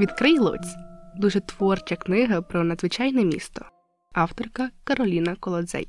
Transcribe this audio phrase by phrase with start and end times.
[0.00, 0.76] Відкрий Луць
[1.16, 3.64] дуже творча книга про надзвичайне місто.
[4.12, 5.88] Авторка Кароліна Колодзей.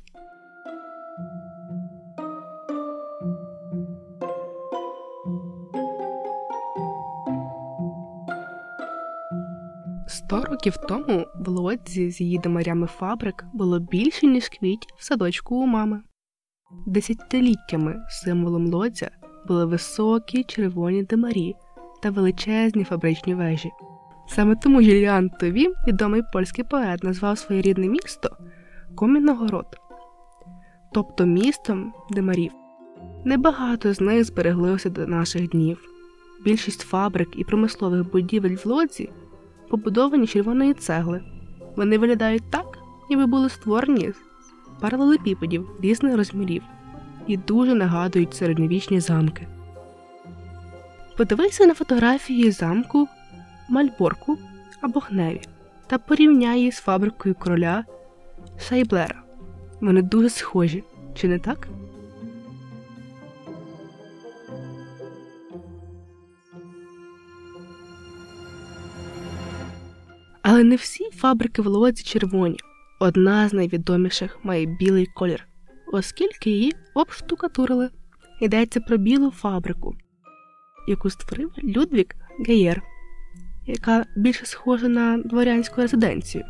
[10.06, 15.56] Сто років тому в лодзі з її домарями фабрик було більше, ніж квіть в садочку
[15.56, 16.02] у мами.
[16.86, 19.10] Десятиліттями символом лодзя
[19.48, 21.54] були високі червоні димарі
[22.02, 23.70] та величезні фабричні вежі.
[24.28, 28.36] Саме тому Юліан Тові, відомий польський поет, назвав своє рідне місто
[28.94, 29.66] Коміногород,
[30.92, 32.52] тобто містом димарів.
[33.24, 35.78] Небагато з них збереглося до наших днів.
[36.44, 39.10] Більшість фабрик і промислових будівель в лодзі
[39.68, 41.22] побудовані червоної цегли.
[41.76, 42.78] Вони виглядають так,
[43.10, 44.16] ніби були створені з
[44.80, 46.62] паралелепіпедів різних розмірів
[47.26, 49.46] і дуже нагадують середньовічні замки.
[51.16, 53.08] Подивися на фотографії замку,
[53.68, 54.38] Мальборку
[54.80, 55.40] або Гневі
[55.86, 57.84] та порівняй її з фабрикою короля
[58.58, 59.22] Шайблера.
[59.80, 61.68] Вони дуже схожі, чи не так?
[70.42, 72.58] Але не всі фабрики в Лодзі червоні.
[73.00, 75.48] Одна з найвідоміших має білий колір,
[75.92, 77.90] оскільки її обштукатурили.
[78.40, 79.94] Йдеться про білу фабрику,
[80.88, 82.82] яку створив Людвік Геєр,
[83.66, 86.44] яка більше схожа на дворянську резиденцію,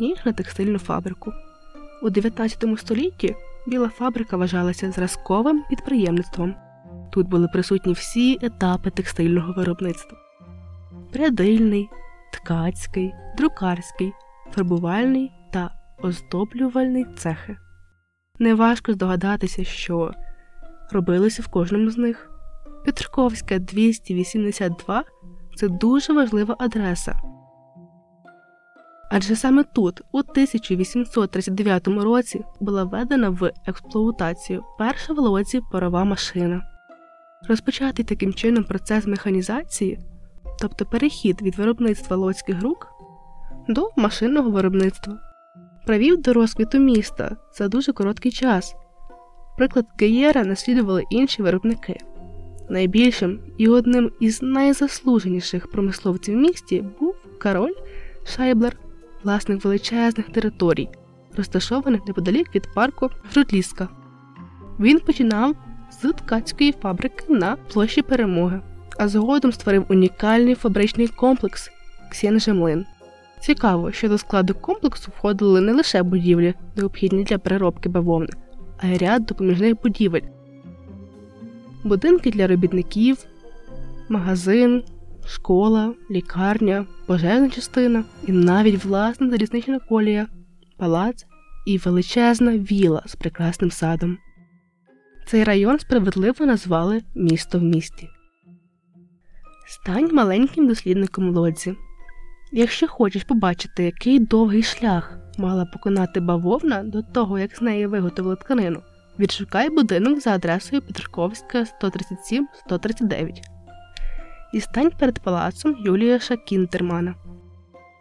[0.00, 1.32] ніж на текстильну фабрику.
[2.02, 3.34] У 19 столітті
[3.66, 6.54] біла фабрика вважалася зразковим підприємництвом.
[7.12, 10.18] Тут були присутні всі етапи текстильного виробництва:
[11.12, 11.88] прядильний,
[12.32, 14.12] ткацький, друкарський,
[14.54, 15.70] фарбувальний та
[16.02, 17.56] оздоблювальний цехи.
[18.38, 20.14] Неважко здогадатися, що
[20.92, 22.30] робилося в кожному з них.
[22.84, 25.04] Петраковська 282
[25.58, 27.14] це дуже важлива адреса.
[29.10, 36.62] Адже саме тут, у 1839 році, була введена в експлуатацію перша в лоці парова машина.
[37.48, 39.98] Розпочатий таким чином процес механізації,
[40.60, 42.86] тобто перехід від виробництва лоцьких рук
[43.68, 45.18] до машинного виробництва,
[45.86, 48.74] привів до розквіту міста за дуже короткий час.
[49.56, 51.98] Приклад Геєра наслідували інші виробники.
[52.68, 57.74] Найбільшим і одним із найзаслуженіших промисловців в місті був король
[58.26, 58.76] Шайблер,
[59.24, 60.88] власник величезних територій,
[61.36, 63.88] розташованих неподалік від парку Грудліска.
[64.80, 65.56] Він починав
[65.90, 68.60] з ткацької фабрики на площі Перемоги,
[68.98, 71.70] а згодом створив унікальний фабричний комплекс
[72.10, 72.84] Ксєнжемлин.
[73.40, 78.28] Цікаво, що до складу комплексу входили не лише будівлі, необхідні для переробки бавовни,
[78.78, 80.22] а й ряд допоміжних будівель
[81.84, 83.16] будинки для робітників,
[84.08, 84.82] магазин,
[85.26, 90.26] школа, лікарня, пожежна частина і навіть власна залізнична колія,
[90.76, 91.26] палац
[91.66, 94.18] і величезна віла з прекрасним садом.
[95.26, 98.08] Цей район справедливо назвали місто в місті.
[99.66, 101.76] Стань маленьким дослідником лодзі.
[102.52, 108.36] Якщо хочеш побачити, який довгий шлях мала поконати бавовна до того, як з неї виготовили
[108.36, 108.82] тканину.
[109.18, 111.64] Відшукай будинок за адресою Петрковська
[112.70, 113.42] 137-139
[114.54, 117.14] і стань перед палацом Юліаша Кінтермана.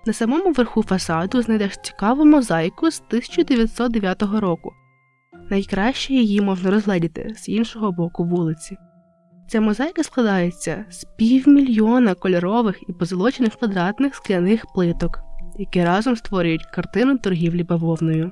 [0.05, 4.71] На самому верху фасаду знайдеш цікаву мозаїку з 1909 року.
[5.49, 8.77] Найкраще її можна розгледіти з іншого боку вулиці.
[9.49, 15.19] Ця мозаїка складається з півмільйона кольорових і позолочених квадратних скляних плиток,
[15.59, 18.31] які разом створюють картину торгівлі бавовною.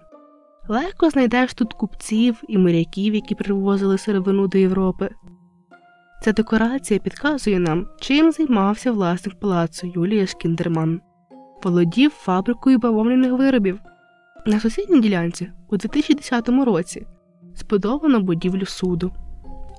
[0.67, 5.09] Легко знайдеш тут купців і моряків, які привозили сировину до Європи.
[6.21, 11.01] Ця декорація підказує нам, чим займався власник палацу Юлія Шкіндерман.
[11.63, 13.79] Володів фабрикою бавовняних виробів.
[14.45, 17.05] На сусідній ділянці у 2010 році
[17.55, 19.11] збудовано будівлю суду.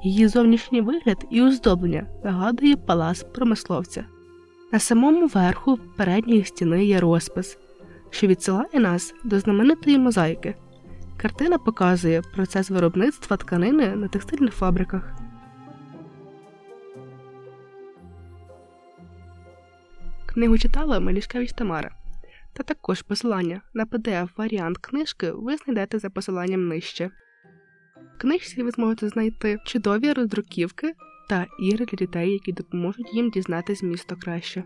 [0.03, 4.05] Її зовнішній вигляд і оздоблення нагадує палац промисловця.
[4.73, 7.59] На самому верху передньої стіни є розпис,
[8.11, 10.55] що відсилає нас до знаменитої мозаїки.
[11.17, 15.13] Картина показує процес виробництва тканини на текстильних фабриках.
[20.27, 21.91] Книгу читала Мелішкевич Тамара.
[22.53, 27.11] Та також посилання на pdf варіант книжки ви знайдете за посиланням нижче.
[28.17, 30.93] В книжці ви зможете знайти чудові роздруківки
[31.29, 34.65] та ігри для дітей, які допоможуть їм дізнатись місто краще.